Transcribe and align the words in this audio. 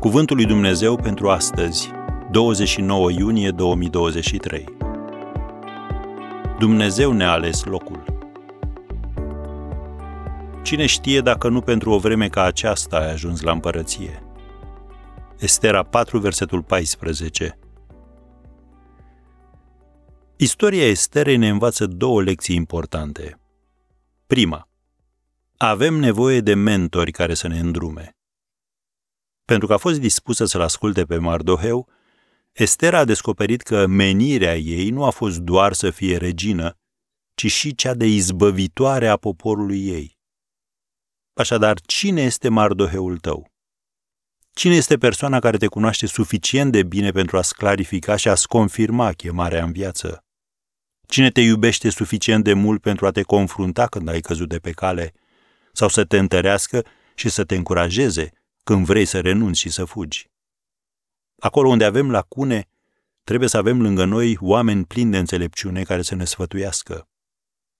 Cuvântul 0.00 0.36
lui 0.36 0.44
Dumnezeu 0.44 0.96
pentru 0.96 1.30
astăzi, 1.30 1.90
29 2.30 3.10
iunie 3.10 3.50
2023. 3.50 4.64
Dumnezeu 6.58 7.12
ne-a 7.12 7.30
ales 7.30 7.64
locul. 7.64 8.04
Cine 10.62 10.86
știe 10.86 11.20
dacă 11.20 11.48
nu 11.48 11.60
pentru 11.60 11.90
o 11.90 11.98
vreme 11.98 12.28
ca 12.28 12.42
aceasta 12.42 12.96
ai 12.96 13.10
ajuns 13.10 13.40
la 13.40 13.52
împărăție? 13.52 14.22
Estera 15.38 15.82
4, 15.82 16.18
versetul 16.18 16.62
14. 16.62 17.58
Istoria 20.36 20.86
Esterei 20.86 21.36
ne 21.36 21.48
învață 21.48 21.86
două 21.86 22.22
lecții 22.22 22.56
importante. 22.56 23.40
Prima, 24.26 24.68
avem 25.56 25.94
nevoie 25.94 26.40
de 26.40 26.54
mentori 26.54 27.10
care 27.10 27.34
să 27.34 27.48
ne 27.48 27.58
îndrume. 27.58 28.14
Pentru 29.50 29.68
că 29.68 29.74
a 29.74 29.76
fost 29.76 30.00
dispusă 30.00 30.44
să-l 30.44 30.60
asculte 30.60 31.04
pe 31.04 31.16
Mardoheu, 31.16 31.88
Estera 32.52 32.98
a 32.98 33.04
descoperit 33.04 33.62
că 33.62 33.86
menirea 33.86 34.56
ei 34.56 34.90
nu 34.90 35.04
a 35.04 35.10
fost 35.10 35.38
doar 35.38 35.72
să 35.72 35.90
fie 35.90 36.16
regină, 36.16 36.78
ci 37.34 37.52
și 37.52 37.74
cea 37.74 37.94
de 37.94 38.06
izbăvitoare 38.06 39.08
a 39.08 39.16
poporului 39.16 39.86
ei. 39.86 40.18
Așadar, 41.34 41.80
cine 41.80 42.22
este 42.22 42.48
Mardoheul 42.48 43.18
tău? 43.18 43.52
Cine 44.50 44.74
este 44.74 44.98
persoana 44.98 45.38
care 45.38 45.56
te 45.56 45.66
cunoaște 45.66 46.06
suficient 46.06 46.72
de 46.72 46.82
bine 46.82 47.10
pentru 47.10 47.36
a-ți 47.36 47.54
clarifica 47.54 48.16
și 48.16 48.28
a-ți 48.28 48.48
confirma 48.48 49.12
chemarea 49.12 49.64
în 49.64 49.72
viață? 49.72 50.24
Cine 51.08 51.30
te 51.30 51.40
iubește 51.40 51.90
suficient 51.90 52.44
de 52.44 52.52
mult 52.52 52.80
pentru 52.80 53.06
a 53.06 53.10
te 53.10 53.22
confrunta 53.22 53.86
când 53.86 54.08
ai 54.08 54.20
căzut 54.20 54.48
de 54.48 54.58
pe 54.58 54.70
cale 54.70 55.12
sau 55.72 55.88
să 55.88 56.04
te 56.04 56.18
întărească 56.18 56.84
și 57.14 57.28
să 57.28 57.44
te 57.44 57.54
încurajeze 57.54 58.32
când 58.62 58.84
vrei 58.86 59.04
să 59.04 59.20
renunți 59.20 59.60
și 59.60 59.70
să 59.70 59.84
fugi. 59.84 60.30
Acolo 61.38 61.68
unde 61.68 61.84
avem 61.84 62.10
lacune, 62.10 62.68
trebuie 63.24 63.48
să 63.48 63.56
avem 63.56 63.82
lângă 63.82 64.04
noi 64.04 64.36
oameni 64.40 64.84
plini 64.84 65.10
de 65.10 65.18
înțelepciune 65.18 65.82
care 65.82 66.02
să 66.02 66.14
ne 66.14 66.24
sfătuiască. 66.24 67.08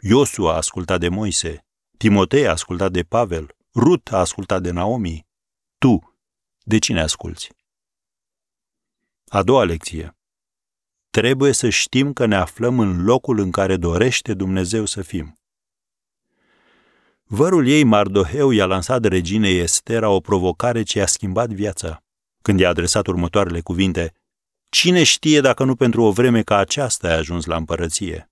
Iosu 0.00 0.48
a 0.48 0.56
ascultat 0.56 1.00
de 1.00 1.08
Moise, 1.08 1.64
Timotei 1.96 2.46
a 2.46 2.50
ascultat 2.50 2.92
de 2.92 3.02
Pavel, 3.02 3.56
Rut 3.74 4.12
a 4.12 4.18
ascultat 4.18 4.62
de 4.62 4.70
Naomi. 4.70 5.26
Tu, 5.78 6.16
de 6.62 6.78
cine 6.78 7.00
asculți? 7.00 7.48
A 9.28 9.42
doua 9.42 9.64
lecție. 9.64 10.16
Trebuie 11.10 11.52
să 11.52 11.68
știm 11.68 12.12
că 12.12 12.26
ne 12.26 12.36
aflăm 12.36 12.78
în 12.78 13.04
locul 13.04 13.38
în 13.38 13.50
care 13.50 13.76
dorește 13.76 14.34
Dumnezeu 14.34 14.84
să 14.84 15.02
fim. 15.02 15.41
Vărul 17.34 17.66
ei, 17.66 17.84
Mardoheu, 17.84 18.50
i-a 18.50 18.66
lansat 18.66 19.04
reginei 19.04 19.58
Estera 19.58 20.08
o 20.08 20.20
provocare 20.20 20.82
ce 20.82 20.98
i-a 20.98 21.06
schimbat 21.06 21.50
viața, 21.50 22.02
când 22.42 22.60
i-a 22.60 22.68
adresat 22.68 23.06
următoarele 23.06 23.60
cuvinte, 23.60 24.14
Cine 24.68 25.02
știe 25.02 25.40
dacă 25.40 25.64
nu 25.64 25.76
pentru 25.76 26.02
o 26.02 26.10
vreme 26.10 26.42
ca 26.42 26.56
aceasta 26.56 27.08
ai 27.08 27.14
ajuns 27.14 27.44
la 27.44 27.56
împărăție? 27.56 28.30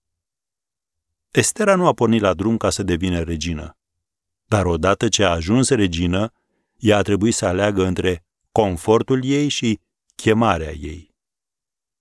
Estera 1.31 1.75
nu 1.75 1.87
a 1.87 1.93
pornit 1.93 2.21
la 2.21 2.35
drum 2.35 2.57
ca 2.57 2.71
să 2.71 2.83
devină 2.83 3.23
regină, 3.23 3.77
dar 4.47 4.67
odată 4.67 5.09
ce 5.09 5.25
a 5.25 5.31
ajuns 5.31 5.69
regină, 5.69 6.33
ea 6.77 6.97
a 6.97 7.03
trebuit 7.03 7.35
să 7.35 7.47
aleagă 7.47 7.85
între 7.85 8.25
confortul 8.53 9.25
ei 9.25 9.49
și 9.49 9.81
chemarea 10.15 10.73
ei. 10.73 11.15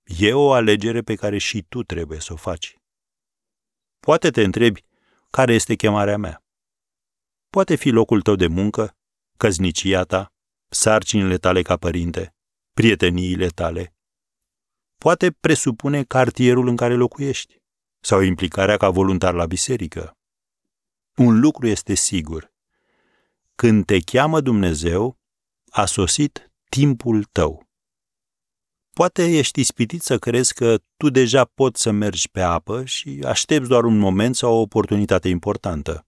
E 0.04 0.34
o 0.34 0.52
alegere 0.52 1.02
pe 1.02 1.16
care 1.16 1.38
și 1.38 1.66
tu 1.70 1.84
trebuie 1.84 2.20
să 2.20 2.34
o 2.34 2.36
faci. 2.36 2.78
Poate 4.00 4.30
te 4.30 4.44
întrebi, 4.44 4.84
care 5.30 5.54
este 5.54 5.76
chemarea 5.76 6.18
mea? 6.18 6.44
Poate 7.50 7.76
fi 7.76 7.90
locul 7.90 8.22
tău 8.22 8.36
de 8.36 8.48
muncă, 8.48 8.98
căznicia 9.38 10.04
ta, 10.04 10.34
sarcinile 10.70 11.38
tale 11.38 11.62
ca 11.62 11.78
părinte, 11.78 12.36
prieteniile 12.74 13.48
tale. 13.48 13.96
Poate 14.98 15.32
presupune 15.32 16.04
cartierul 16.04 16.68
în 16.68 16.76
care 16.76 16.94
locuiești 16.94 17.62
sau 18.00 18.22
implicarea 18.22 18.78
ca 18.78 18.90
voluntar 18.90 19.34
la 19.34 19.46
biserică. 19.46 20.18
Un 21.16 21.40
lucru 21.40 21.68
este 21.68 21.94
sigur. 21.94 22.54
Când 23.56 23.86
te 23.86 24.00
cheamă 24.00 24.42
Dumnezeu, 24.42 25.20
a 25.72 25.86
sosit 25.86 26.52
timpul 26.70 27.24
tău. 27.24 27.68
Poate 28.90 29.38
ești 29.38 29.60
ispitit 29.60 30.02
să 30.02 30.18
crezi 30.18 30.54
că 30.54 30.78
tu 30.98 31.10
deja 31.10 31.46
poți 31.46 31.82
să 31.82 31.92
mergi 31.92 32.30
pe 32.30 32.42
apă 32.42 32.86
și 32.86 33.22
aștepți 33.26 33.70
doar 33.70 33.84
un 33.84 33.98
moment 33.98 34.36
sau 34.36 34.54
o 34.54 34.62
oportunitate 34.62 35.30
importantă. 35.30 36.08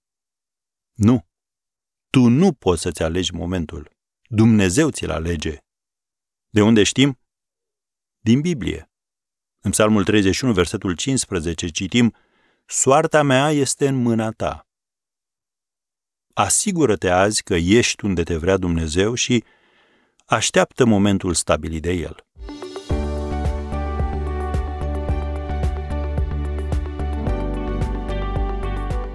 Nu. 0.93 1.29
Tu 2.11 2.27
nu 2.27 2.53
poți 2.53 2.81
să-ți 2.81 3.03
alegi 3.03 3.33
momentul. 3.33 3.91
Dumnezeu 4.29 4.89
ți-l 4.89 5.09
alege. 5.09 5.57
De 6.49 6.61
unde 6.61 6.83
știm? 6.83 7.19
Din 8.19 8.41
Biblie. 8.41 8.91
În 9.61 9.71
Psalmul 9.71 10.03
31, 10.03 10.53
versetul 10.53 10.95
15, 10.95 11.67
citim 11.67 12.15
Soarta 12.65 13.23
mea 13.23 13.49
este 13.49 13.87
în 13.87 13.95
mâna 13.95 14.31
ta. 14.31 14.67
Asigură-te 16.33 17.09
azi 17.09 17.43
că 17.43 17.55
ești 17.55 18.05
unde 18.05 18.23
te 18.23 18.37
vrea 18.37 18.57
Dumnezeu 18.57 19.13
și 19.13 19.43
așteaptă 20.25 20.85
momentul 20.85 21.33
stabilit 21.33 21.81
de 21.81 21.91
El. 21.91 22.25